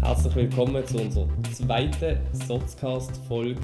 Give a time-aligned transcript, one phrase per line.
[0.00, 3.60] Herzlich willkommen zu unserer zweiten Sotzcast-Folge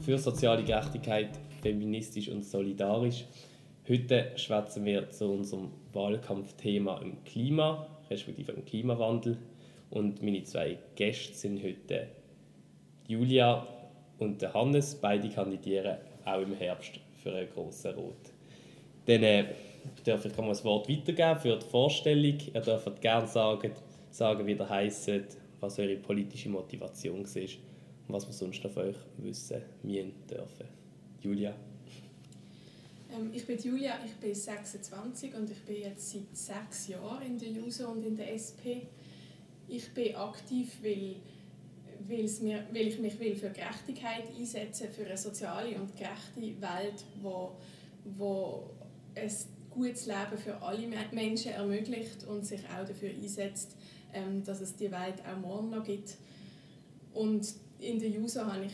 [0.00, 3.26] für soziale Gerechtigkeit, feministisch und solidarisch.
[3.86, 9.36] Heute schwätzen wir zu unserem Wahlkampfthema im Klima, respektive im Klimawandel.
[9.90, 12.06] Und meine zwei Gäste sind heute
[13.06, 13.66] Julia
[14.18, 14.94] und Hannes.
[14.94, 18.32] Beide kandidieren auch im Herbst für einen grossen Rot.
[19.06, 19.44] Dann äh,
[20.04, 22.38] darf ich das Wort weitergeben für die Vorstellung.
[22.52, 23.72] Ihr dürft gerne sagen,
[24.10, 25.10] sagen wie ihr heisst,
[25.60, 30.66] was eure politische Motivation ist und was wir sonst von euch wissen müssen dürfen.
[31.22, 31.54] Julia.
[33.10, 37.38] Ähm, ich bin Julia, ich bin 26 und ich bin jetzt seit sechs Jahren in
[37.38, 38.86] der JUSO und in der SP.
[39.68, 41.16] Ich bin aktiv, weil,
[42.08, 47.52] mir, weil ich mich will für Gerechtigkeit einsetzen für eine soziale und gerechte Welt, wo,
[48.04, 48.70] wo
[49.14, 49.30] ein
[49.70, 53.76] gutes Leben für alle Menschen ermöglicht und sich auch dafür einsetzt,
[54.12, 56.16] ähm, dass es die Welt auch morgen noch gibt.
[57.12, 57.46] Und
[57.78, 58.72] in der JUSO habe ich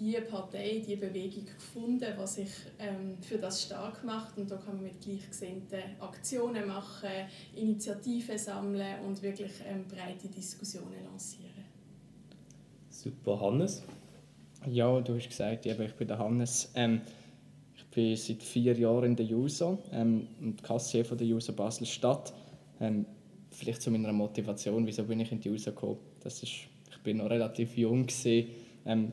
[0.00, 4.38] die Partei, die Bewegung gefunden, die sich ähm, für das stark macht.
[4.38, 7.10] Und da kann man mit Gleichgesinnten Aktionen machen,
[7.54, 11.49] Initiativen sammeln und wirklich ähm, breite Diskussionen lancieren.
[13.02, 13.82] Super, Hannes?
[14.70, 16.70] Ja, du hast gesagt, ich bin der Hannes.
[16.74, 17.00] Ähm,
[17.74, 22.34] ich bin seit vier Jahren in der JUSO ähm, und Kassier von der JUSO Basel-Stadt.
[22.78, 23.06] Ähm,
[23.52, 25.96] vielleicht zu meiner Motivation, wieso bin ich in die JUSO gekommen.
[26.22, 26.52] Das ist,
[26.90, 28.02] ich bin noch relativ jung.
[28.02, 28.48] Gewesen.
[28.84, 29.12] Ähm,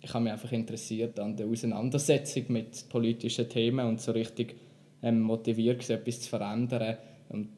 [0.00, 4.56] ich habe mich einfach interessiert an der Auseinandersetzung mit politischen Themen und so richtig
[5.04, 6.96] ähm, motiviert, etwas zu verändern
[7.28, 7.48] und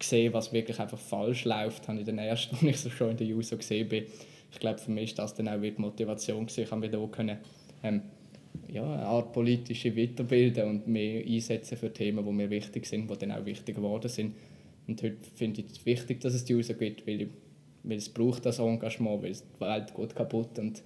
[0.00, 3.18] gesehen, was wirklich einfach falsch läuft, habe ich den ersten, als ich so schon in
[3.18, 4.06] der JUSO gesehen bin.
[4.52, 6.62] Ich glaube, für mich ist das dann auch die Motivation gewesen.
[6.62, 7.38] Ich habe mich da können,
[7.82, 8.02] ähm,
[8.68, 13.18] ja, eine Art politische weiterbilden und mehr einsetzen für Themen, die mir wichtig sind, die
[13.18, 14.34] dann auch wichtig geworden sind.
[14.86, 17.28] Und heute finde ich es wichtig, dass es die gibt, weil,
[17.82, 20.82] weil es braucht das Engagement, weil die Welt geht kaputt und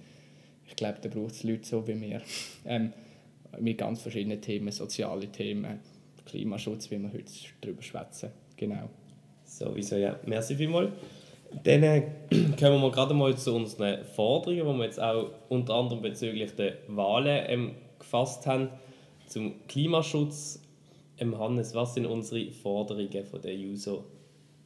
[0.65, 2.21] ich glaube, da braucht es Leute so wie wir,
[2.65, 2.93] ähm,
[3.59, 5.79] mit ganz verschiedenen Themen, soziale Themen,
[6.25, 8.29] Klimaschutz, wie wir heute darüber schwätzen.
[8.57, 8.89] Genau.
[9.45, 10.19] Sowieso, ja.
[10.25, 10.91] Merci vielmals.
[11.63, 12.01] Dann äh,
[12.59, 16.73] kommen wir gerade mal zu unseren Forderungen, die wir jetzt auch unter anderem bezüglich der
[16.87, 18.69] Wahlen ähm, gefasst haben.
[19.27, 20.61] Zum Klimaschutz.
[21.19, 24.03] Ähm, Hannes, was sind unsere Forderungen von der JUSO?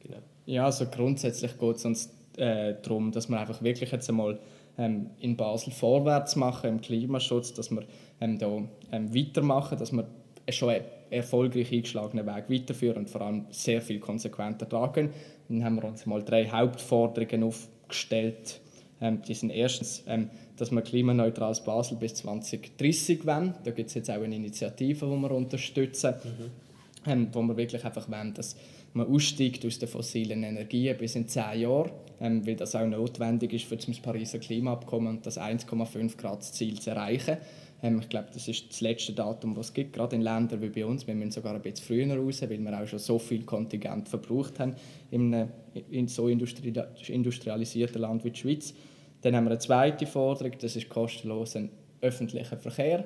[0.00, 0.18] Genau.
[0.46, 4.38] Ja, also grundsätzlich geht es uns äh, darum, dass wir einfach wirklich jetzt einmal
[4.78, 7.84] ähm, in Basel vorwärts machen im Klimaschutz, dass wir
[8.20, 10.06] ähm, da ähm, weitermachen, dass wir
[10.50, 10.74] schon
[11.12, 15.10] erfolgreich eingeschlagenen Weg weiterführen und vor allem sehr viel konsequenter tragen.
[15.48, 18.60] Dann haben wir uns mal drei Hauptforderungen aufgestellt.
[19.00, 23.54] Ähm, die sind erstens, ähm, dass wir klimaneutrales Basel bis 2030 wollen.
[23.64, 27.10] Da gibt es jetzt auch eine Initiative, die wir unterstützen, mhm.
[27.10, 28.56] ähm, wo wir wirklich einfach wollen, dass
[28.94, 31.90] man aussteigt aus den fossilen Energien bis in zehn Jahren,
[32.20, 36.78] ähm, weil das auch notwendig ist für das Pariser Klimaabkommen und das 1,5 Grad Ziel
[36.78, 37.38] zu erreichen.
[37.82, 40.68] Ähm, ich glaube, das ist das letzte Datum, das es gibt, gerade in Ländern wie
[40.68, 41.06] bei uns.
[41.06, 44.58] Wir müssen sogar ein bisschen früher raus, weil wir auch schon so viel Kontingent verbraucht
[44.60, 44.74] haben
[45.10, 45.48] in
[45.90, 46.72] in so industri
[47.08, 48.74] industrialisierten Land wie die Schweiz.
[49.22, 51.68] Dann haben wir eine zweite Forderung, das ist kostenloser
[52.00, 53.04] öffentlicher Verkehr,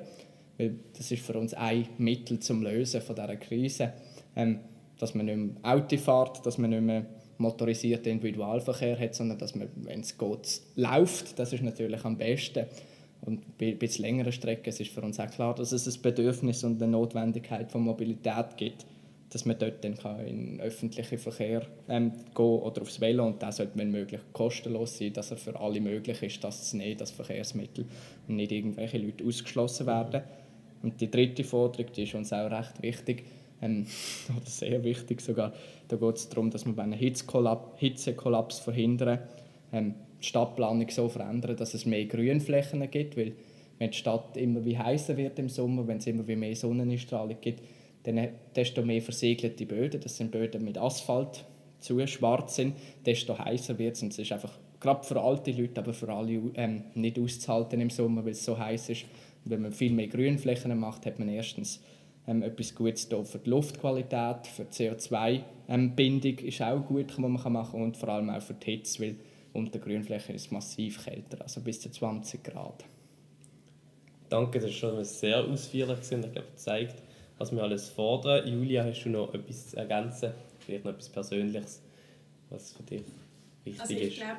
[0.57, 3.93] weil das ist für uns ein Mittel zum Lösen von dieser Krise.
[4.35, 4.59] Ähm,
[4.99, 7.05] dass man nicht mehr Auto fährt, dass man nicht mehr
[7.37, 11.37] motorisierten Individualverkehr hat, sondern dass man, wenn es geht, läuft.
[11.37, 12.65] Das ist natürlich am besten.
[13.27, 16.81] Und bei etwas längeren Strecken ist für uns auch klar, dass es ein Bedürfnis und
[16.81, 18.85] eine Notwendigkeit von Mobilität gibt,
[19.29, 23.57] dass man dort dann kann in öffentlichen Verkehr ähm, gehen oder aufs Velo und das
[23.57, 27.11] sollte wenn möglich kostenlos sein, dass er für alle möglich ist, das zu nehmen, das
[27.11, 27.85] Verkehrsmittel
[28.29, 30.21] und nicht irgendwelche Leute ausgeschlossen werden.
[30.81, 33.25] Und die dritte Forderung, die ist uns auch recht wichtig,
[33.61, 33.87] ähm,
[34.37, 35.51] oder sehr wichtig sogar.
[35.89, 39.19] Da geht es darum, dass wir einen Hitzekollaps verhindern,
[39.73, 43.33] ähm, Stadtplanung so verändern, dass es mehr Grünflächen gibt, weil
[43.79, 47.37] wenn die Stadt immer wie heißer wird im Sommer, wenn es immer wie mehr Sonneneinstrahlung
[47.39, 47.61] gibt,
[48.03, 51.45] dann desto mehr versiegelte Böden, das sind Böden mit Asphalt,
[51.79, 52.75] zu schwarz sind,
[53.05, 54.03] desto heißer wird es.
[54.03, 57.89] Und es ist einfach gerade für alte Leute, aber für alle ähm, nicht auszuhalten im
[57.89, 59.03] Sommer, weil es so heiß ist.
[59.45, 61.81] Und wenn man viel mehr Grünflächen macht, hat man erstens
[62.27, 67.17] ähm, etwas Gutes da für die Luftqualität, für die CO2-Bindung ähm, ist auch gut, was
[67.17, 69.15] man machen kann und vor allem auch für die Hitze, weil
[69.57, 72.85] unter der Grünfläche ist massiv kälter, also bis zu 20 Grad.
[74.29, 77.01] Danke, das ist schon sehr ausführlich und ich glaube, zeigt,
[77.37, 78.47] was wir alles fordern.
[78.47, 80.33] Julia, hast du noch etwas zu ergänzen?
[80.59, 81.81] Vielleicht noch etwas Persönliches,
[82.49, 83.03] was für dich
[83.63, 84.17] wichtig also ich ist?
[84.17, 84.37] Glaub,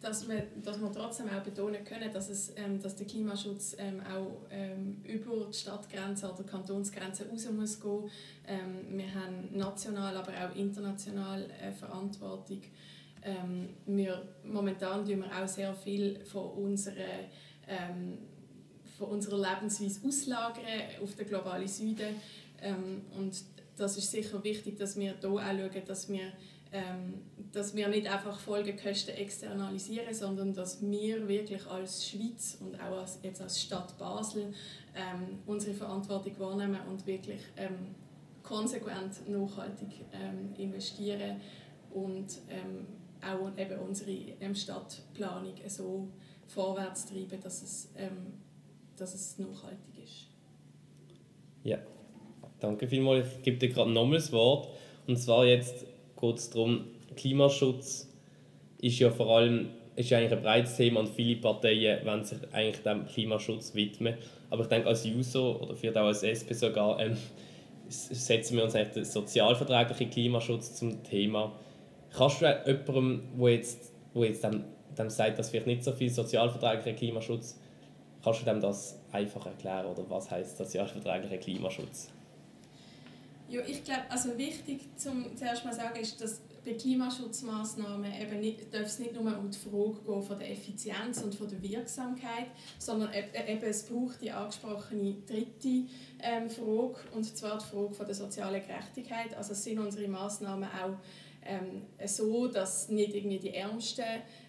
[0.00, 4.00] dass wir, dass wir trotzdem auch betonen können, dass, es, ähm, dass der Klimaschutz ähm,
[4.00, 8.10] auch ähm, über die Stadtgrenze oder Kantonsgrenze raus muss gehen.
[8.46, 12.60] Ähm, wir haben national, aber auch international äh, Verantwortung.
[13.24, 17.24] Ähm, wir, momentan tun wir auch sehr viel von unserer,
[17.66, 18.18] ähm,
[18.98, 20.64] von unserer Lebensweise auslagern
[21.02, 22.16] auf den globalen Süden.
[22.60, 23.42] Ähm, und
[23.76, 26.32] das ist sicher wichtig, dass wir hier auch schauen, dass wir
[26.74, 27.22] ähm,
[27.52, 33.20] dass wir nicht einfach Folgekosten externalisieren, sondern dass wir wirklich als Schweiz und auch als,
[33.22, 34.52] jetzt als Stadt Basel
[34.96, 37.94] ähm, unsere Verantwortung wahrnehmen und wirklich ähm,
[38.42, 39.88] konsequent nachhaltig
[40.58, 41.40] investieren
[41.92, 42.86] und ähm,
[43.32, 44.10] auch eben unsere
[44.40, 46.08] ähm, Stadtplanung so
[46.46, 47.92] vorwärts treiben, dass es,
[48.96, 50.26] dass es nachhaltig ist.
[51.62, 51.78] Ja,
[52.60, 53.26] danke vielmals.
[53.38, 54.68] Ich gebe dir gerade nochmals das Wort.
[55.06, 55.86] Und zwar jetzt
[56.22, 56.86] es darum,
[57.16, 58.08] Klimaschutz
[58.80, 62.38] ist ja vor allem ist ja eigentlich ein breites Thema und viele Parteien wollen sich
[62.52, 64.14] eigentlich dem Klimaschutz widmen.
[64.50, 67.16] Aber ich denke, als JUSO oder vielleicht auch als SP sogar ähm,
[67.88, 71.52] setzen wir uns eigentlich den sozialverträglichen Klimaschutz zum Thema.
[72.16, 74.64] Kannst du jemandem, der jetzt, wo jetzt dem,
[74.96, 77.58] dem sagt, dass vielleicht nicht so viel sozialverträglicher Klimaschutz,
[78.22, 82.10] kannst du dem das einfach erklären oder was heißt sozialverträglicher Klimaschutz?
[83.48, 88.72] Ja, ich glaube, also wichtig zum zuerst mal sagen ist, dass bei Klimaschutzmaßnahmen eben nicht,
[88.72, 92.46] darf es nicht nur um die Frage gehen von der Effizienz und von der Wirksamkeit,
[92.78, 95.84] sondern eben, es braucht die angesprochene dritte
[96.20, 99.36] ähm, Frage, und zwar die Frage von der sozialen Gerechtigkeit.
[99.36, 100.96] Also sind unsere Maßnahmen auch
[101.44, 104.04] ähm, so, dass nicht irgendwie die Ärmsten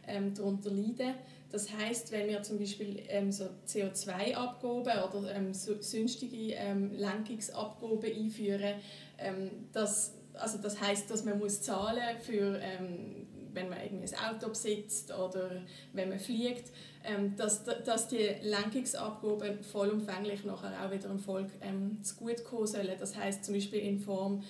[0.07, 1.15] ähm, darunter leiden.
[1.51, 8.11] Das heißt, wenn wir zum Beispiel ähm, so CO2-Abgaben oder ähm, so, sonstige ähm, Lenkungsabgaben
[8.13, 8.75] einführen,
[9.17, 14.35] ähm, das, also das heißt, dass man muss zahlen für ähm, wenn man irgendwie ein
[14.35, 15.49] Auto besitzt oder
[15.93, 16.73] wenn man fliegt,
[17.05, 22.91] ähm, dass, dass die Lenkungsabgaben vollumfänglich nachher auch wieder dem Volk ähm, zugute sollen.
[22.99, 24.43] Das heißt zum Beispiel in Form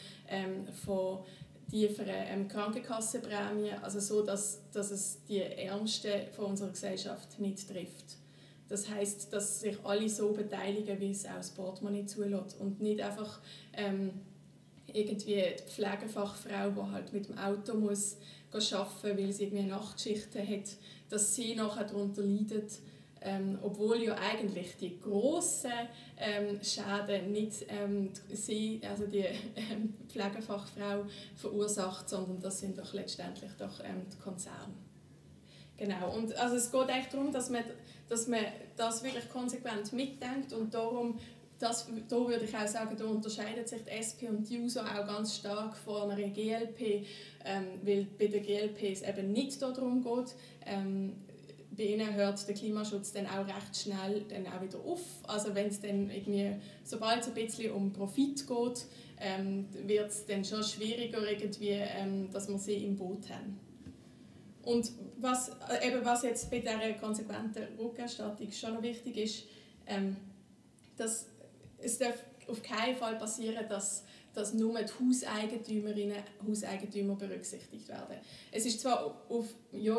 [0.84, 1.20] von
[1.70, 8.18] tieferen ähm, Krankenkassenprämien, also so, dass, dass es die Ärmsten von unserer Gesellschaft nicht trifft.
[8.68, 13.02] Das heißt, dass sich alle so beteiligen, wie es auch das Portemonnaie zulässt und nicht
[13.02, 13.40] einfach
[13.74, 14.12] ähm,
[14.92, 18.18] irgendwie die Pflegefachfrau, die halt mit dem Auto muss
[18.56, 20.78] arbeiten weil sie irgendwie Nachtschichten hat,
[21.10, 22.72] dass sie nachher darunter leidet,
[23.26, 25.72] ähm, obwohl ja eigentlich die grossen
[26.18, 29.20] ähm, Schäden nicht ähm, sie, also die
[29.56, 31.06] ähm, Pflegefachfrau
[31.36, 34.74] verursacht, sondern das sind doch letztendlich doch ähm, die Konzerne.
[35.78, 37.64] Genau, und also es geht echt darum, dass man,
[38.08, 38.46] dass man
[38.78, 41.20] das wirklich konsequent mitdenkt und darum
[41.60, 45.08] das, da würde ich auch sagen, da unterscheidet sich die SP und die USO auch
[45.08, 47.06] ganz stark von einer GLP,
[47.46, 50.36] ähm, weil bei der GLP es eben nicht darum geht,
[50.66, 51.14] ähm,
[51.76, 55.02] bei ihnen hört der Klimaschutz dann auch recht schnell dann auch wieder auf.
[55.24, 58.86] Also wenn es dann irgendwie, sobald es ein bisschen um Profit geht,
[59.20, 63.60] ähm, wird es dann schon schwieriger irgendwie, ähm, dass wir sie im Boot haben.
[64.64, 69.44] Und was, äh, eben was jetzt bei dieser konsequenten Rückerstattung schon noch wichtig ist,
[69.86, 70.18] ähm,
[70.98, 71.28] dass
[71.78, 74.04] es darf auf keinen Fall passieren, dass
[74.36, 78.18] dass nur die Hauseigentümerinnen und Hauseigentümer berücksichtigt werden.
[78.52, 79.98] Es ist zwar, auf, ja,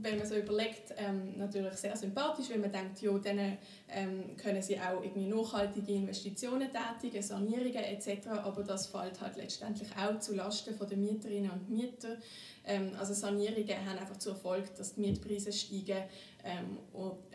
[0.00, 3.58] wenn man so überlegt, ähm, natürlich sehr sympathisch, wenn man denkt, ja, dann
[3.88, 9.88] ähm, können sie auch irgendwie nachhaltige Investitionen tätigen, Sanierungen etc., aber das fällt halt letztendlich
[9.96, 12.16] auch zulasten der Mieterinnen und Mieter.
[12.64, 16.04] Ähm, also Sanierungen haben einfach zur Folge, dass die Mietpreise steigen
[16.44, 16.78] ähm,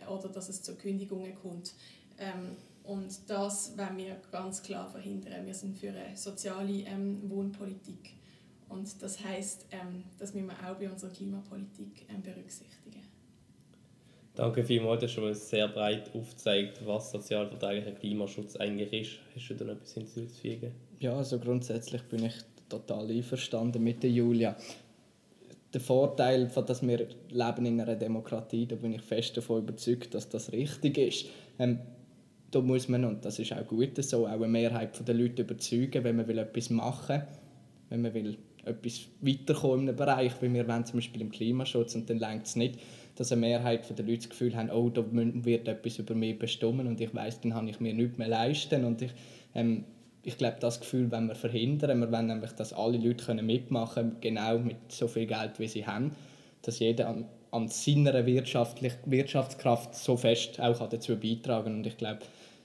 [0.08, 1.74] oder dass es zu Kündigungen kommt.
[2.20, 5.46] Ähm, und das wollen wir ganz klar verhindern.
[5.46, 8.16] Wir sind für eine soziale ähm, Wohnpolitik.
[8.68, 13.04] Und das heißt, ähm, das müssen wir auch bei unserer Klimapolitik ähm, berücksichtigen.
[14.36, 19.20] Danke vielmals, du hast schon sehr breit aufgezeigt, was sozialverträglicher Klimaschutz eigentlich ist.
[19.36, 20.72] Hast du da noch etwas hinzuzufügen?
[21.00, 22.34] Ja, also grundsätzlich bin ich
[22.68, 24.58] total einverstanden mit der Julia.
[25.72, 30.28] Der Vorteil, dass wir leben in einer Demokratie, da bin ich fest davon überzeugt, dass
[30.30, 31.26] das richtig ist.
[31.60, 31.80] Ähm,
[32.54, 36.04] da muss man, und das ist auch gut so, auch eine Mehrheit der Leute überzeugen,
[36.04, 37.28] wenn man will etwas machen will,
[37.90, 41.96] wenn man will etwas weiterkommen in einem Bereich, wie wir wollen, zum Beispiel im Klimaschutz,
[41.96, 42.80] und dann längt es nicht,
[43.16, 46.88] dass eine Mehrheit der Leute das Gefühl haben, oh, da wird etwas über mich bestimmen
[46.88, 49.12] und ich weiß, dann kann ich mir nichts mehr leisten und ich,
[49.54, 49.84] ähm,
[50.24, 52.00] ich glaube, das Gefühl wollen wir verhindern.
[52.00, 55.86] Wir wollen nämlich, dass alle Leute mitmachen können, genau mit so viel Geld, wie sie
[55.86, 56.12] haben,
[56.62, 61.76] dass jeder an, an seiner Wirtschaftskraft so fest auch dazu beitragen kann.
[61.76, 62.20] Und ich glaube,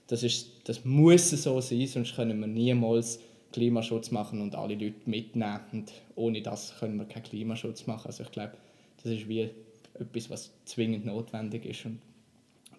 [0.09, 3.21] das, ist, das muss so sein, sonst können wir niemals
[3.53, 5.61] Klimaschutz machen und alle Leute mitnehmen.
[5.73, 8.07] Und ohne das können wir keinen Klimaschutz machen.
[8.07, 8.55] Also ich glaube,
[9.03, 9.51] das ist wie
[9.95, 11.85] etwas, was zwingend notwendig ist.
[11.85, 12.01] Und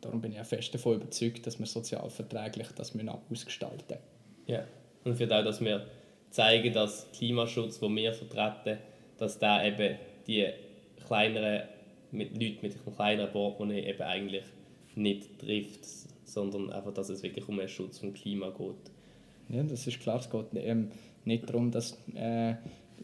[0.01, 4.01] darum bin ich auch fest davon überzeugt, dass wir sozialverträglich das ausgestalten müssen.
[4.47, 4.65] Ja,
[5.03, 5.85] und für auch, dass wir
[6.31, 8.79] zeigen, dass Klimaschutz, den wir vertreten,
[9.17, 10.47] dass da eben die
[11.05, 11.63] kleineren
[12.11, 14.45] mit Leuten mit einem kleineren Portemonnaie eben eigentlich
[14.95, 15.85] nicht trifft,
[16.33, 18.91] sondern einfach, dass es wirklich um den Schutz vom Klima geht.
[19.49, 20.19] Ja, das ist klar.
[20.19, 20.89] Es geht ähm,
[21.25, 22.55] nicht darum, dass äh,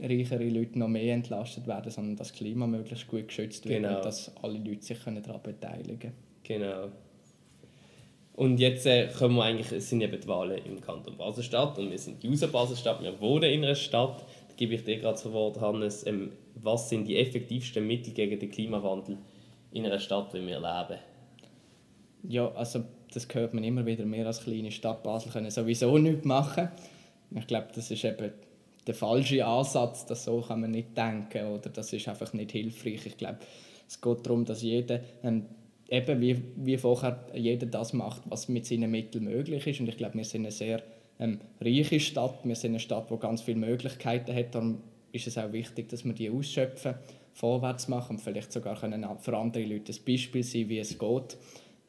[0.01, 3.97] reichere Leute noch mehr entlastet werden, sondern dass das Klima möglichst gut geschützt wird genau.
[3.97, 6.13] und dass alle Leute sich daran beteiligen können.
[6.43, 6.89] Genau.
[8.33, 11.89] Und jetzt äh, kommen wir eigentlich, es sind eben die Wahlen im Kanton Baselstadt und
[11.89, 14.25] wir sind die User Baselstadt, wir wohnen in einer Stadt.
[14.49, 16.05] Da gebe ich dir gerade zu Wort, Hannes.
[16.05, 19.17] Ähm, was sind die effektivsten Mittel gegen den Klimawandel
[19.71, 20.99] in einer Stadt, wie wir leben?
[22.27, 24.05] Ja, also das hört man immer wieder.
[24.05, 26.69] Wir als kleine Stadt Basel können sowieso nichts machen.
[27.35, 28.31] Ich glaube, das ist eben
[28.87, 33.05] der falsche Ansatz, dass so kann man nicht denken oder das ist einfach nicht hilfreich.
[33.05, 33.39] Ich glaube,
[33.87, 35.45] es geht darum, dass jeder ähm,
[35.89, 39.97] eben wie, wie vorher jeder das macht, was mit seinen Mitteln möglich ist und ich
[39.97, 40.81] glaube, wir sind eine sehr
[41.19, 45.37] ähm, reiche Stadt, wir sind eine Stadt, die ganz viele Möglichkeiten hat, darum ist es
[45.37, 46.95] auch wichtig, dass wir die ausschöpfen,
[47.33, 51.37] vorwärts machen und vielleicht sogar können für andere Leute ein Beispiel sein, wie es geht,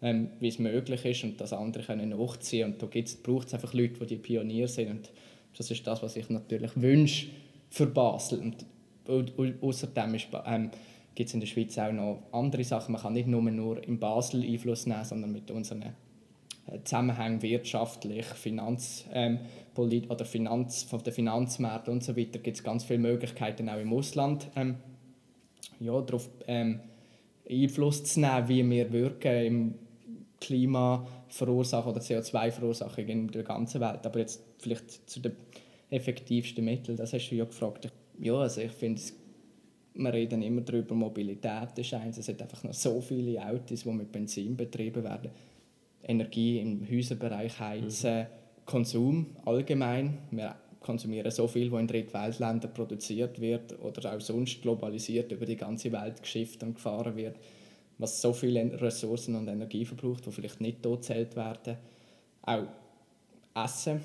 [0.03, 2.89] ähm, wie es möglich ist und dass andere können nachziehen und da
[3.23, 5.11] braucht es einfach Leute, die Pioniere sind und
[5.57, 7.29] das ist das, was ich natürlich wünsche
[7.71, 8.41] für Basel.
[8.41, 10.71] Und, außerdem ähm,
[11.15, 12.93] gibt es in der Schweiz auch noch andere Sachen.
[12.93, 18.27] Man kann nicht nur, nur in Basel Einfluss nehmen, sondern mit unseren äh, Zusammenhängen wirtschaftlich,
[18.27, 19.39] Finanz, ähm,
[19.77, 23.93] oder Finanz, von den Finanzmärkten und so weiter gibt es ganz viele Möglichkeiten auch im
[23.93, 24.77] Ausland ähm,
[25.81, 26.81] ja, darauf ähm,
[27.49, 29.75] Einfluss zu nehmen, wie wir wirken im
[30.41, 34.05] Klimaverursachen oder CO2-Verursachung in der ganzen Welt.
[34.05, 35.33] Aber jetzt vielleicht zu den
[35.91, 37.91] effektivsten Mitteln, das hast du ja gefragt.
[38.19, 39.01] Ja, also ich finde,
[39.95, 42.19] wir reden immer darüber, Mobilität ist eins.
[42.19, 45.31] Es hat einfach noch so viele Autos, die mit Benzin betrieben werden.
[46.03, 48.27] Energie im Häuserbereich heizen, mhm.
[48.65, 50.19] Konsum allgemein.
[50.31, 55.57] Wir konsumieren so viel, was in Drittweltländern produziert wird oder auch sonst globalisiert über die
[55.57, 57.37] ganze Welt geschifft und gefahren wird
[57.99, 61.77] was so viele Ressourcen und Energie verbraucht, die vielleicht nicht dort zählt werden.
[62.43, 62.67] Auch
[63.55, 64.03] Essen,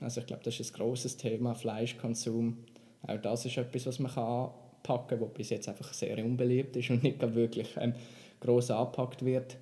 [0.00, 2.58] also ich glaube, das ist ein grosses Thema, Fleischkonsum.
[3.06, 6.90] Auch das ist etwas, was man anpacken kann, was bis jetzt einfach sehr unbeliebt ist
[6.90, 7.94] und nicht wirklich ähm,
[8.40, 9.56] gross angepackt wird.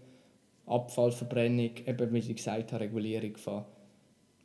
[0.67, 3.65] Abfallverbrennung, eben wie ich gesagt habe, Regulierung von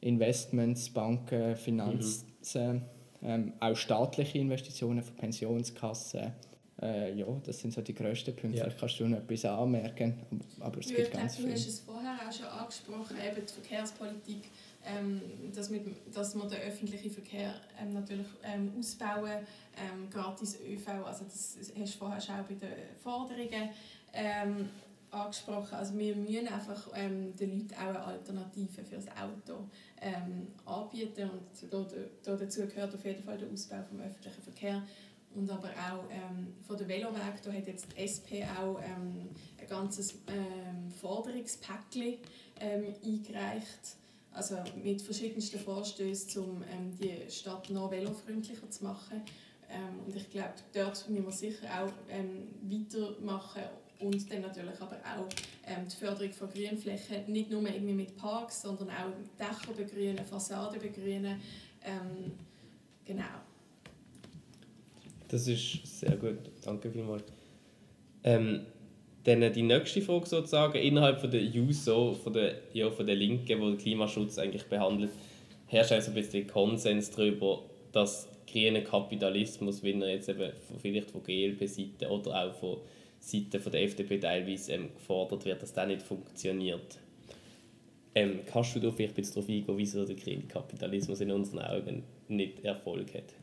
[0.01, 2.81] Investments, Banken, Finanzen, mhm.
[3.21, 6.33] ähm, auch staatliche Investitionen von Pensionskassen,
[6.81, 8.57] äh, ja, das sind so die grössten Punkte.
[8.57, 8.63] Ja.
[8.65, 10.13] Vielleicht kannst du noch etwas anmerken,
[10.59, 11.45] aber es ja, gibt ganz viel.
[11.45, 14.49] Du hast es vorher auch schon angesprochen, eben die Verkehrspolitik,
[14.85, 15.21] ähm,
[15.55, 19.39] dass, mit, dass wir den öffentlichen Verkehr ähm, natürlich ähm, ausbauen,
[19.75, 22.69] ähm, gratis ÖV, also das hast du vorher schon auch bei den
[23.01, 23.69] Forderungen
[24.13, 24.69] ähm,
[25.09, 25.73] angesprochen.
[25.73, 29.65] Also wir müssen einfach ähm, den Leuten auch eine Alternative für das Auto
[29.99, 31.85] ähm, anbieten und da,
[32.23, 34.83] da, dazu gehört auf jeden Fall der Ausbau des öffentlichen Verkehrs
[35.35, 39.29] und aber auch ähm, von der Veloweg, da hat jetzt die SP auch ähm,
[39.59, 42.17] ein ganzes ähm, Forderungspäckchen
[42.59, 43.97] ähm, eingereicht,
[44.31, 49.21] also mit verschiedensten Vorstößen, um ähm, die Stadt noch velofreundlicher zu machen.
[49.69, 53.63] Ähm, und ich glaube, dort müssen wir sicher auch ähm, weitermachen
[53.99, 55.27] und dann natürlich aber auch
[55.65, 60.79] ähm, die Förderung von Grünflächen, nicht nur irgendwie mit Parks, sondern auch Dächer begrünen, Fassaden
[60.79, 61.41] begrünen.
[61.83, 62.46] Ähm.
[65.27, 67.23] Das ist sehr gut, danke vielmals.
[68.23, 68.61] Ähm,
[69.23, 73.45] dann die nächste Frage sozusagen, innerhalb von der JUSO, von der, ja, von der Linken,
[73.45, 75.11] die den Klimaschutz eigentlich behandelt,
[75.65, 81.23] herrscht also ein bisschen Konsens darüber, dass grüner Kapitalismus, wie er jetzt eben vielleicht von
[81.23, 82.77] GLP-Seite oder auch von
[83.19, 86.99] Seite von der FDP teilweise ähm, gefordert wird, dass das nicht funktioniert.
[88.15, 91.59] Ähm, kannst du da vielleicht ein bisschen darauf eingehen, wieso der grüne Kapitalismus in unseren
[91.59, 93.33] Augen nicht Erfolg hat?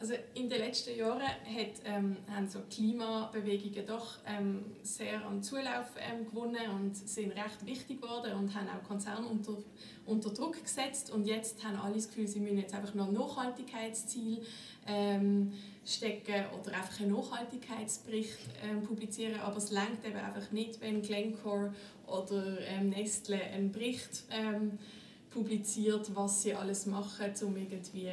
[0.00, 5.90] Also in den letzten Jahren hat, ähm, haben so Klimabewegungen doch ähm, sehr an Zulauf
[5.98, 9.58] ähm, gewonnen und sind recht wichtig geworden und haben auch Konzerne unter,
[10.06, 11.10] unter Druck gesetzt.
[11.10, 14.40] Und jetzt haben alle das Gefühl, sie müssen jetzt einfach noch Nachhaltigkeitsziel
[14.86, 15.52] ähm,
[15.84, 19.38] stecken oder einfach einen Nachhaltigkeitsbericht ähm, publizieren.
[19.40, 21.74] Aber es längt eben einfach nicht, wenn Glencore
[22.06, 24.24] oder ähm, Nestle einen Bericht
[25.28, 28.10] publiziert, was sie alles machen, um irgendwie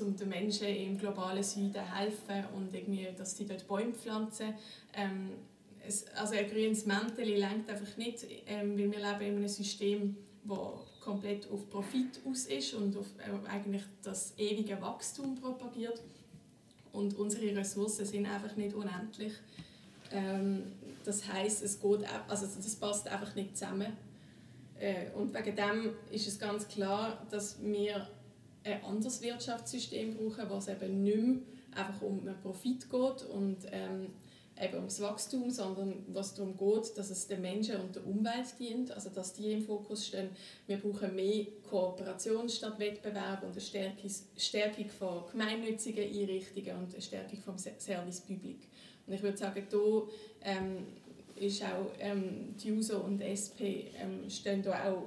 [0.00, 4.54] um den Menschen im globalen Süden helfen und irgendwie, dass sie dort Bäume pflanzen.
[4.94, 5.30] Ähm,
[5.86, 10.16] es, also ein grünes Mäntel lenkt einfach nicht, ähm, weil wir leben in einem System,
[10.44, 10.58] das
[11.00, 16.00] komplett auf Profit aus ist und auf äh, eigentlich das ewige Wachstum propagiert.
[16.92, 19.32] und unsere Ressourcen sind einfach nicht unendlich.
[20.12, 20.72] Ähm,
[21.04, 23.92] das heißt, es geht, also das passt einfach nicht zusammen.
[24.78, 28.08] Äh, und wegen dem ist es ganz klar, dass wir
[28.64, 31.36] ein anderes Wirtschaftssystem brauchen, was eben nicht mehr
[31.74, 34.10] einfach um einen Profit geht und ähm,
[34.60, 38.92] eben ums Wachstum, sondern was darum geht, dass es den Menschen und der Umwelt dient,
[38.92, 40.28] also dass die im Fokus stehen.
[40.66, 47.40] Wir brauchen mehr Kooperation statt Wettbewerb und eine Stärkung von gemeinnützigen Einrichtungen und eine Stärkung
[47.40, 48.68] vom Service Public.
[49.06, 50.02] Und ich würde sagen, da
[50.42, 50.86] ähm,
[51.36, 55.02] ist auch ähm, die USO und SP ähm, stehen da auch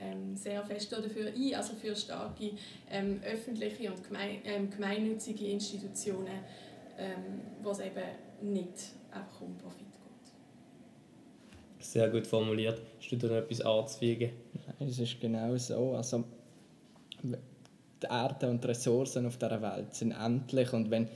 [0.00, 2.52] ähm, sehr fest dafür ein, also für starke
[2.90, 6.44] ähm, öffentliche und gemein, ähm, gemeinnützige Institutionen,
[6.98, 8.02] ähm, was eben
[8.42, 10.32] nicht einfach um Profit geht.
[11.84, 12.80] Sehr gut formuliert.
[12.98, 14.30] Hast du da noch etwas anzufügen?
[14.78, 15.92] Nein, es ist genau so.
[15.94, 16.24] Also,
[17.22, 21.08] die Erde und die Ressourcen auf dieser Welt sind endlich und wenn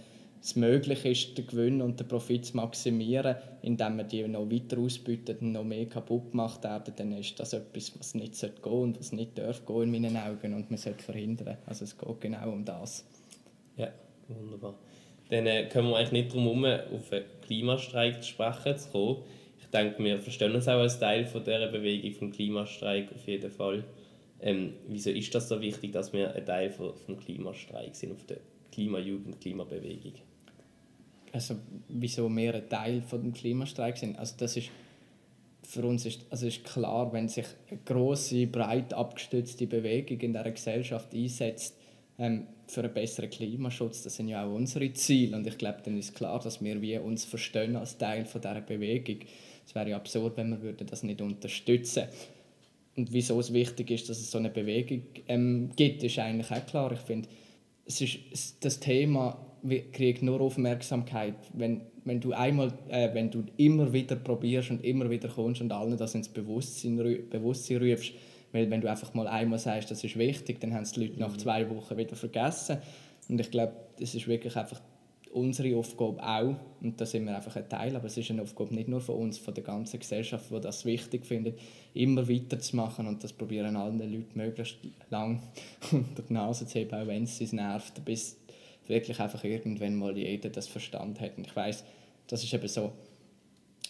[0.43, 4.79] es möglich ist, den Gewinn und den Profit zu maximieren, indem man die noch weiter
[4.79, 8.99] ausbietet und noch mehr kaputt macht, dann ist das etwas, was nicht gehen sollte und
[8.99, 11.59] was nicht darf gehen in meinen Augen und man sollte verhindern.
[11.67, 13.07] Also es geht genau um das.
[13.77, 13.93] Ja,
[14.29, 14.75] wunderbar.
[15.31, 19.23] Dann äh, können wir eigentlich nicht darum herum, auf einen Klimastreik zu sprechen zu kommen.
[19.61, 23.51] Ich denke, wir verstehen uns auch als Teil von dieser Bewegung, vom Klimastreik auf jeden
[23.51, 23.85] Fall.
[24.41, 28.39] Ähm, wieso ist das so wichtig, dass wir ein Teil vom Klimastreik sind, auf der
[28.73, 30.15] Klimajugend, Klimabewegung?
[31.33, 31.57] Also
[31.89, 34.19] wieso wir ein Teil von dem Klimastreik sind.
[34.19, 34.71] Also das ist
[35.62, 40.51] für uns ist, also ist klar, wenn sich eine große, breit abgestützte Bewegung in der
[40.51, 41.77] Gesellschaft einsetzt
[42.19, 45.97] ähm, für einen besseren Klimaschutz, das sind ja auch unsere Ziele und ich glaube, dann
[45.97, 49.21] ist klar, dass wir wie uns verstehen als Teil von dieser Bewegung.
[49.65, 52.05] Es wäre ja absurd, wenn wir das nicht unterstützen
[52.97, 56.67] und wieso es wichtig ist, dass es so eine Bewegung ähm, gibt, ist eigentlich auch
[56.67, 56.93] klar.
[56.93, 57.29] Ich finde,
[57.87, 59.39] es ist das Thema
[59.92, 65.09] kriegt nur Aufmerksamkeit, wenn, wenn du einmal, äh, wenn du immer wieder probierst und immer
[65.09, 66.97] wieder kommst und allen das ins Bewusstsein,
[67.31, 68.12] Bewusstsein rufst.
[68.52, 71.21] Weil wenn du einfach mal einmal sagst, das ist wichtig, dann haben es die Leute
[71.21, 71.38] nach mhm.
[71.38, 72.78] zwei Wochen wieder vergessen.
[73.28, 74.80] Und ich glaube, das ist wirklich einfach
[75.32, 78.75] unsere Aufgabe auch, und da sind wir einfach ein Teil, aber es ist eine Aufgabe
[78.75, 81.58] nicht nur von uns, von der ganzen Gesellschaft, die das wichtig findet,
[81.95, 84.76] immer weiterzumachen und das probieren allen Leuten möglichst
[85.08, 85.43] lang
[85.93, 88.37] unter die Nase zu heben, auch wenn es sie nervt, bis
[88.88, 91.36] wirklich einfach irgendwann mal jeder das Verstand hat.
[91.36, 91.84] Und ich weiß,
[92.28, 92.92] das ist eben so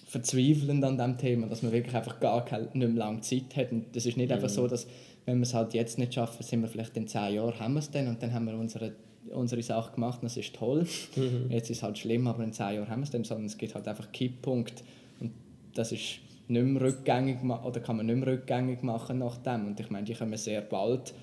[0.06, 3.72] verzweifelnd an diesem Thema, dass man wirklich einfach gar keine, nicht mehr lange Zeit hat.
[3.72, 4.34] Und das ist nicht mhm.
[4.34, 4.86] einfach so, dass
[5.24, 7.80] wenn wir es halt jetzt nicht schaffen, sind wir vielleicht in zehn Jahren, haben wir
[7.80, 8.92] es dann und dann haben wir unsere,
[9.30, 10.86] unsere Sache gemacht und das ist toll.
[11.16, 11.50] Mhm.
[11.50, 13.56] Jetzt ist es halt schlimm, aber in zehn Jahren haben wir es dann, sondern es
[13.56, 14.82] gibt halt einfach Kipppunkt
[15.20, 15.32] und
[15.74, 19.66] das ist nicht mehr rückgängig oder kann man nicht mehr rückgängig machen nach dem.
[19.68, 21.14] Und ich meine, die kommen sehr bald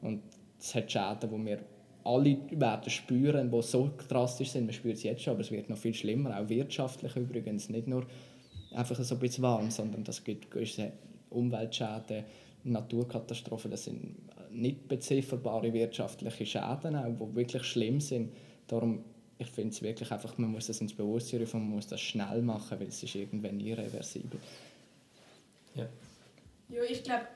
[0.00, 0.22] und
[0.58, 1.58] es hat Schäden, die wir
[2.08, 4.64] alle werden spüren, die so drastisch sind.
[4.64, 7.68] Man spürt es jetzt schon, aber es wird noch viel schlimmer, auch wirtschaftlich übrigens.
[7.68, 8.06] Nicht nur
[8.74, 10.92] einfach so ein bisschen warm, sondern das gibt gewisse
[11.30, 12.24] Umweltschäden,
[12.64, 14.16] Naturkatastrophen, das sind
[14.50, 18.32] nicht bezifferbare wirtschaftliche Schäden, auch, die wirklich schlimm sind.
[18.66, 19.04] Darum,
[19.38, 22.42] ich finde es wirklich einfach, man muss das ins Bewusstsein rufen, man muss das schnell
[22.42, 24.40] machen, weil es ist irgendwann irreversibel.
[25.74, 25.86] Ja.
[26.70, 27.26] Ja, ich glaube,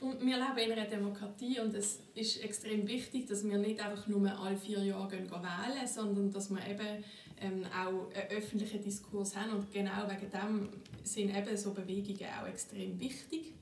[0.00, 4.06] und wir leben in einer Demokratie und es ist extrem wichtig, dass wir nicht einfach
[4.06, 7.04] nur alle vier Jahre wählen, sondern dass wir eben
[7.40, 9.50] ähm, auch einen öffentlichen Diskurs haben.
[9.52, 10.68] Und genau wegen dem
[11.02, 13.54] sind eben so Bewegungen auch extrem wichtig,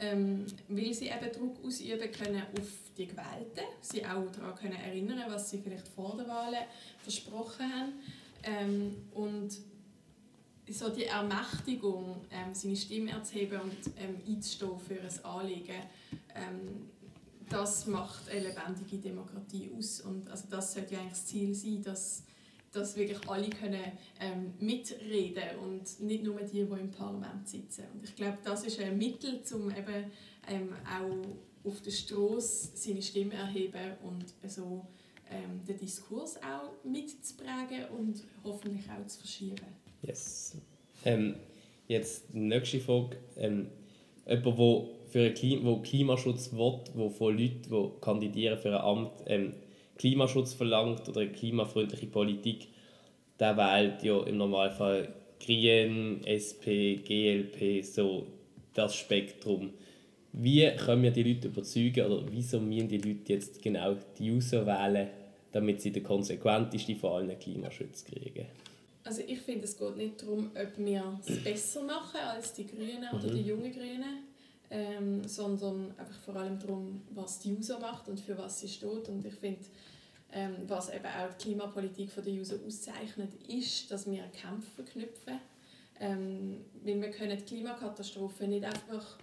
[0.00, 2.68] ähm, weil sie eben Druck ausüben können auf
[2.98, 6.54] die Gewählten, sie auch daran können erinnern, was sie vielleicht vor der Wahl
[6.98, 7.92] versprochen haben.
[8.42, 9.56] Ähm, und
[10.68, 15.82] so die Ermächtigung, ähm, seine Stimme erzuheben und ähm, einzustehen für ein Anliegen,
[16.34, 16.90] ähm,
[17.48, 20.00] das macht eine lebendige Demokratie aus.
[20.00, 22.24] Und also das sollte ja eigentlich das Ziel sein, dass,
[22.72, 27.84] dass wirklich alle können, ähm, mitreden und nicht nur die, die im Parlament sitzen.
[27.94, 30.10] Und ich glaube, das ist ein Mittel, um eben
[30.48, 34.86] ähm, auch auf der Straße seine Stimme erheben und so
[35.30, 39.85] ähm, den Diskurs auch mitzuprägen und hoffentlich auch zu verschieben.
[40.02, 40.56] Yes.
[41.04, 41.36] Ähm,
[41.88, 43.16] jetzt die nächste Frage.
[43.36, 43.68] Ähm,
[44.26, 49.12] jemand, der für Klima, wo Klimaschutz will, wo von Leuten, die kandidieren für ein Amt,
[49.26, 49.52] ähm,
[49.98, 52.68] Klimaschutz verlangt oder eine klimafreundliche Politik,
[53.38, 55.08] der wählt ja im Normalfall
[55.44, 58.26] Green, SP, GLP, so
[58.74, 59.70] das Spektrum.
[60.32, 64.66] Wie können wir die Leute überzeugen oder wieso müssen die Leute jetzt genau die User
[64.66, 65.08] wählen,
[65.52, 68.46] damit sie den konsequentesten von allen Klimaschutz kriegen?
[69.06, 73.08] Also ich finde, es geht nicht darum, ob wir es besser machen als die Grünen
[73.12, 73.48] oder die mhm.
[73.48, 74.24] jungen Grünen,
[74.70, 79.08] ähm, sondern einfach vor allem darum, was die User macht und für was sie steht.
[79.08, 79.64] Und ich finde,
[80.32, 85.38] Ähm, was eben auch die Klimapolitik von der Juso auszeichnet, ist, dass wir Kämpfe verknüpfen.
[86.00, 89.18] Ähm, weil wir können die Klimakatastrophe nicht einfach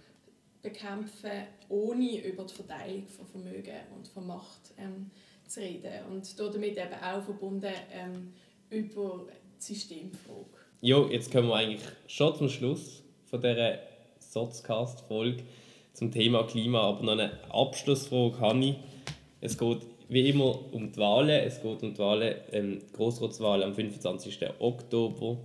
[0.62, 5.10] bekämpfen, ohne über die Verteilung von Vermögen und von Macht ähm,
[5.46, 6.06] zu reden.
[6.10, 8.32] Und damit eben auch verbunden ähm,
[8.70, 10.44] über die Systemfrage.
[10.82, 13.78] Jo, jetzt kommen wir eigentlich schon zum Schluss von dieser
[14.18, 15.42] Sotzcast-Folge
[15.94, 18.74] zum Thema Klima, aber noch eine Abschlussfrage habe ich.
[19.40, 21.30] Es geht wie immer um die Wahlen.
[21.30, 24.38] Es geht um die Wahlen, ähm, Grossratswahl am 25.
[24.58, 25.38] Oktober.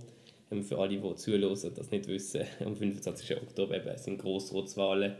[0.50, 3.36] Ähm, für alle, die zuhören, das nicht wissen, am 25.
[3.38, 5.14] Oktober eben sind Grossratswahlen.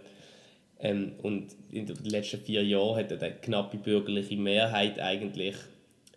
[0.79, 5.57] Ähm, und in den letzten vier Jahren hat eine knappe bürgerliche Mehrheit eigentlich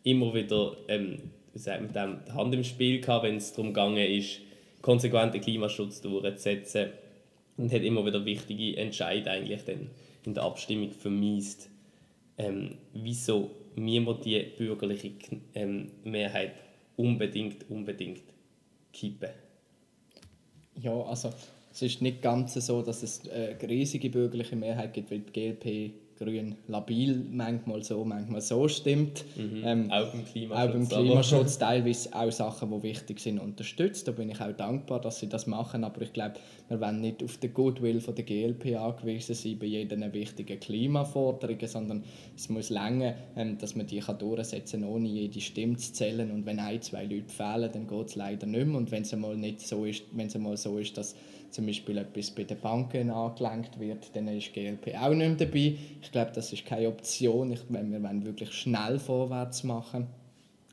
[0.03, 4.39] immer wieder ähm, mit dem Hand im Spiel gehabt, wenn es darum gegangen ist,
[4.81, 6.89] konsequenten Klimaschutz durchzusetzen
[7.57, 9.89] und hat immer wieder wichtige Entscheidungen eigentlich dann
[10.25, 11.69] in der Abstimmung vermisst.
[12.37, 15.11] Ähm, wieso wir die bürgerliche
[15.53, 16.53] ähm, Mehrheit
[16.97, 18.23] unbedingt, unbedingt
[18.91, 19.29] kippen?
[20.81, 21.31] Ja, also
[21.71, 25.93] es ist nicht ganz so, dass es eine riesige bürgerliche Mehrheit gibt, weil die GLP
[26.17, 29.25] grün labil manchmal so, manchmal so stimmt.
[29.35, 29.61] Mhm.
[29.63, 30.67] Ähm, auch beim Klimaschutz.
[30.67, 34.07] Auch beim Klimaschutz teilweise auch Sachen, die wichtig sind, unterstützt.
[34.07, 35.83] Da bin ich auch dankbar, dass sie das machen.
[35.83, 36.35] Aber ich glaube,
[36.69, 41.57] wir wollen nicht auf den Goodwill von der GLP angewiesen sein bei jeder wichtigen Klimaforderung,
[41.65, 42.03] sondern
[42.35, 46.31] es muss länger, ähm, dass man die kann durchsetzen kann, ohne jede Stimme zu zählen.
[46.31, 48.77] Und wenn ein, zwei Leute fehlen, dann geht es leider nicht mehr.
[48.77, 51.15] Und wenn es einmal nicht so ist, wenn es einmal so ist, dass
[51.53, 55.75] zum Beispiel etwas bei den Banken angelenkt wird, dann ist GLP auch nicht mehr dabei.
[56.03, 57.51] Ich glaube, das ist keine Option.
[57.51, 60.07] Ich, wenn wir wirklich schnell vorwärts machen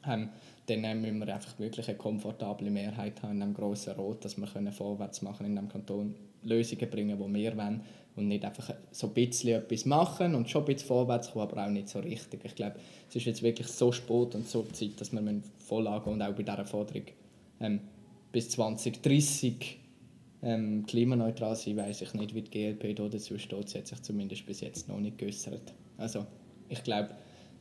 [0.06, 0.30] ähm,
[0.66, 4.46] dann müssen wir einfach wirklich eine komfortable Mehrheit haben in einem grossen Rot, dass wir
[4.46, 7.80] können vorwärts machen in einem Kanton Lösungen bringen, die wir wollen
[8.16, 11.66] und nicht einfach so ein bisschen etwas machen und schon ein bisschen vorwärts kommen, aber
[11.66, 12.44] auch nicht so richtig.
[12.44, 12.76] Ich glaube,
[13.08, 16.32] es ist jetzt wirklich so spät und so Zeit, dass wir voll angehen und auch
[16.32, 17.04] bei dieser Forderung
[17.60, 17.80] ähm,
[18.32, 19.79] bis 2030
[20.42, 23.68] ähm, klimaneutral sein, weiß ich nicht, wie die GLP da dazu steht.
[23.68, 25.74] Sie hat sich zumindest bis jetzt noch nicht geäußert.
[25.98, 26.26] Also
[26.68, 27.10] ich glaube,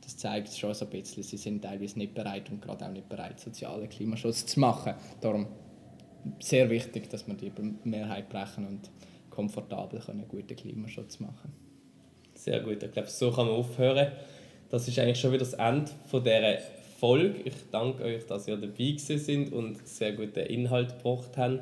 [0.02, 3.10] das zeigt schon so ein bisschen, sie sind teilweise nicht bereit und gerade auch nicht
[3.10, 4.94] bereit, sozialen Klimaschutz zu machen.
[5.20, 5.48] Darum
[6.40, 7.52] sehr wichtig, dass wir die
[7.84, 8.90] Mehrheit brechen und
[9.30, 11.54] komfortabel können guten Klimaschutz machen
[12.34, 14.12] Sehr gut, ich glaube, so kann man aufhören.
[14.70, 16.58] Das ist eigentlich schon wieder das Ende von dieser
[17.00, 17.42] Folge.
[17.46, 21.62] Ich danke euch, dass ihr dabei sind und sehr guten Inhalt gebracht habt.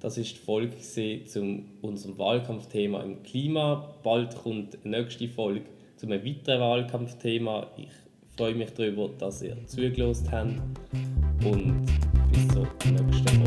[0.00, 3.94] Das ist die Folge zu unserem Wahlkampfthema im Klima.
[4.02, 7.66] Bald kommt die nächste Folge zu einem weiteren Wahlkampfthema.
[7.76, 7.88] Ich
[8.34, 10.58] freue mich darüber, dass ihr zugelassen habt
[11.44, 11.86] und
[12.32, 13.39] bis zur nächsten Folge.